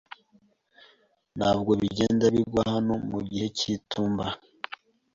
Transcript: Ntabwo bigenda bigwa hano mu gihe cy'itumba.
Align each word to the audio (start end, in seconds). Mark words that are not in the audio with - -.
Ntabwo 1.37 1.71
bigenda 1.81 2.25
bigwa 2.33 2.63
hano 2.73 2.93
mu 3.09 3.19
gihe 3.29 3.47
cy'itumba. 3.57 4.27